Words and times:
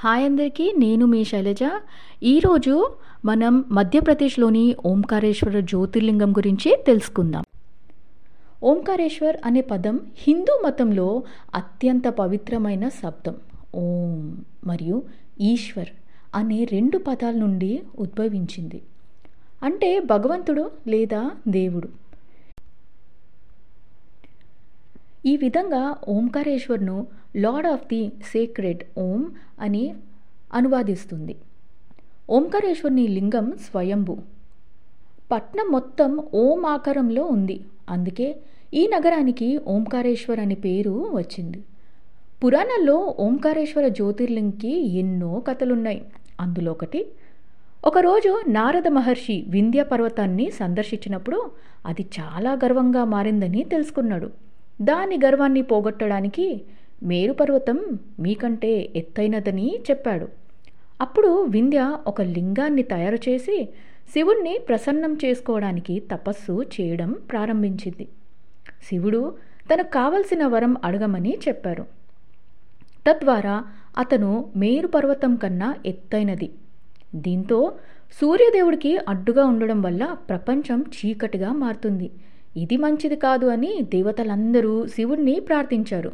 Hi 0.00 0.24
అందరికీ 0.24 0.64
నేను 0.76 1.04
మీ 1.06 1.24
శైలజ. 1.24 1.64
ఈరోజు 2.22 2.72
మనం 3.24 3.64
మధ్యప్రదేశ్లోని 3.70 4.76
ఓంకారేశ్వర 4.86 5.60
జ్యోతిర్లింగం 5.60 6.32
గురించి 6.32 6.70
తెలుసుకుందాం. 6.86 7.44
ఓంకారేశ్వర్ 8.62 9.36
అనే 9.44 9.60
పదం 9.60 10.00
హిందూ 10.18 10.62
మతంలో 10.66 11.22
అత్యంత 11.54 12.08
పవిత్రమైన 12.08 12.88
శబ్దం. 12.88 13.36
ఓం 13.74 14.12
మరియు 14.66 15.02
ఈశ్వర్ 15.40 15.92
అనే 16.34 16.64
రెండు 16.64 16.98
పదాల 16.98 17.34
నుండి 17.34 17.82
ఉద్భవించింది. 17.98 18.82
అంటే 19.62 20.00
భగవంతుడు 20.00 20.70
లేదా 20.88 21.30
దేవుడు. 21.48 21.88
ఈ 25.26 25.36
విధంగా 25.36 25.96
ఓంకారేశ్వర్ను 26.08 27.06
lord 27.36 27.68
of 27.68 27.84
the 27.84 28.12
sacred 28.32 28.84
Om 28.98 29.30
అని 29.60 29.94
అనువాదిస్తుంది. 30.52 31.36
ఓంకారేశ్వర్ని 32.30 33.08
లింగం 33.08 33.52
స్వయంభు. 33.60 34.16
పట్నం 35.32 35.72
మొత్తం 35.72 36.10
ఓం 36.34 36.66
ఆకారంలో 36.66 37.24
ఉంది. 37.24 37.60
అందుకే 37.90 38.36
ఈ 38.74 38.86
నగరానికి 38.86 39.60
ఓంకారేశ్వర్ 39.66 40.40
అనే 40.40 40.54
పేరు 40.54 41.10
వచ్చింది. 41.14 41.62
పురాణాల్లో 42.44 43.16
ఓంకారేశ్వర 43.18 43.88
జ్యోతిర్లింగ్కి 43.88 44.72
ఎన్నో 44.98 45.42
కథలున్నాయి. 45.48 46.04
అందులో 46.40 46.72
ఒకటి 46.72 47.06
ఒకరోజు 47.84 48.42
నారద 48.48 48.88
మహర్షి 48.88 49.44
వింధ్య 49.48 49.82
పర్వతాన్ని 49.82 50.50
సందర్శించినప్పుడు 50.50 51.50
అది 51.86 52.06
చాలా 52.20 52.52
గర్వంగా 52.52 53.04
మారిందని 53.04 53.64
తెలుసుకున్నాడు. 53.64 54.45
దాని 54.80 55.16
గర్వాన్ని 55.24 55.62
పోగొట్టడానికి 55.62 56.62
మేరుపర్వతం 57.02 57.98
మీకంటే 58.20 58.92
ఎత్తైనదని 58.96 59.78
చెప్పాడు. 59.90 60.28
అప్పుడు 61.00 61.42
వింధ్య 61.42 61.98
ఒక 62.06 62.20
లింగాన్ని 62.20 62.82
తయారు 62.82 63.18
చేసి 63.28 63.68
శివుణ్ణి 64.12 64.58
ప్రసన్నం 64.68 65.18
చేసుకోవడానికి 65.24 66.02
తపస్సు 66.12 66.62
చేయడం 66.62 67.12
ప్రారంభించింది. 67.12 68.08
శివుడు 68.82 69.36
తనకు 69.74 69.90
కావలసిన 69.90 70.46
వరం 70.46 70.76
అడగమని 70.84 71.38
చెప్పారు. 71.48 71.86
తద్వారా 73.06 73.64
అతను 73.98 74.52
మేరు 74.56 74.86
పర్వతం 74.86 75.36
కన్నా 75.36 75.74
ఎత్తైనది. 75.86 76.52
దీంతో 77.14 77.72
సూర్యదేవుడికి 78.20 78.98
అడ్డుగా 79.08 79.44
ఉండడం 79.44 79.82
వల్ల 79.82 80.16
ప్రపంచం 80.28 80.84
చీకటిగా 80.96 81.52
మారుతుంది. 81.52 82.10
ఇది 82.56 82.76
మంచిది 82.76 83.16
కాదు 83.16 83.46
అని 83.46 83.80
దేవతలందరూ 83.82 84.86
శివుణ్ణి 84.86 85.40
ప్రార్థించారు. 85.40 86.12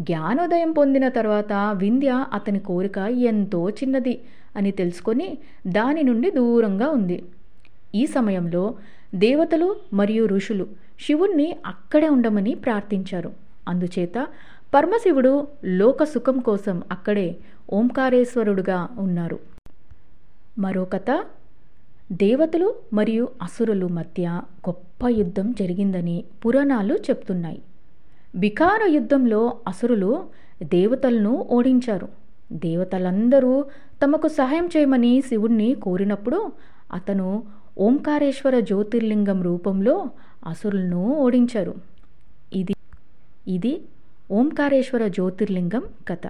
జ్ఞానోదయం 0.00 0.72
పొందిన 0.72 1.08
తర్వాత 1.08 1.52
వింధ్య 1.76 2.24
అతని 2.32 2.58
కోరిక 2.58 2.98
ఎంతో 2.98 3.70
చిన్నది 3.70 4.20
అని 4.56 4.70
తెలుసుకొని 4.70 5.38
దాని 5.66 6.02
నుండి 6.02 6.30
దూరంగా 6.30 6.88
ఉంది. 6.88 7.22
ఈ 7.94 8.06
సమయంలో 8.06 8.74
దేవతలు 9.14 9.76
మరియు 9.92 10.26
ఋషులు 10.26 10.66
శివుణ్ణి 11.06 11.56
అక్కడే 11.66 12.08
ఉండమని 12.08 12.54
ప్రార్థించారు. 12.54 13.32
అందుచేత 13.68 14.26
పరమశివుడు 14.74 15.46
లోక 15.64 16.04
సుఖం 16.04 16.38
కోసం 16.38 16.82
అక్కడే 16.90 17.36
ఓంకారేశ్వరుడుగా 17.72 18.88
ఉన్నారు. 18.98 19.38
మరో 20.58 20.84
కథ 20.84 21.10
దేవతలు 22.12 22.74
మరియు 22.94 23.28
అసురులు 23.42 23.86
మధ్య 23.86 24.26
గొప్ప 24.68 25.08
యుద్ధం 25.08 25.52
జరిగిందని 25.52 26.24
పురాణాలు 26.46 26.94
చెప్తున్నాయి. 26.94 27.62
వికార 28.34 28.80
యుద్ధంలో 28.90 29.56
అసురులు 29.68 30.24
దేవతలను 30.62 31.46
ఓడించారు. 31.50 32.08
దేవతలందరూ 32.52 33.64
తమకు 34.02 34.28
సహాయం 34.28 34.68
చేయమని 34.76 35.22
శివుణ్ణి 35.28 35.74
కోరినప్పుడు 35.74 36.52
అతను 36.92 37.42
ఓంకారేశ్వర 37.78 38.60
జ్యోతిర్లింగం 38.60 39.42
రూపంలో 39.42 40.10
అసురులను 40.46 41.14
ఓడించారు. 41.14 41.74
ఇది 42.52 42.74
ఇది 43.48 43.80
ఓంకారేశ్వర 44.30 45.08
జ్యోతిర్లింగం 45.08 45.82
కథ. 46.08 46.26